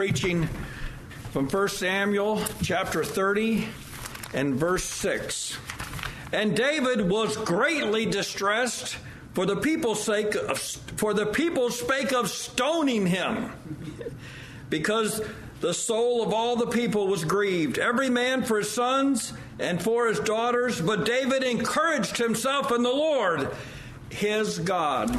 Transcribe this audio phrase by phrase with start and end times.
[0.00, 0.48] preaching
[1.30, 3.68] from 1 Samuel chapter 30
[4.32, 5.58] and verse 6.
[6.32, 8.96] And David was greatly distressed
[9.34, 13.52] for the people's sake of, for the people spake of stoning him
[14.70, 15.20] because
[15.60, 20.06] the soul of all the people was grieved every man for his sons and for
[20.06, 23.50] his daughters but David encouraged himself in the Lord
[24.08, 25.10] his God